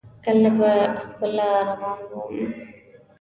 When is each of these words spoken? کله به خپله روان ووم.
کله 0.23 0.49
به 0.57 0.71
خپله 1.03 1.47
روان 1.67 1.99
ووم. 2.09 2.47